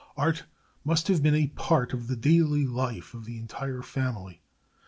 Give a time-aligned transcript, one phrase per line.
[0.17, 0.45] Art
[0.83, 4.41] must have been a part of the daily life of the entire family.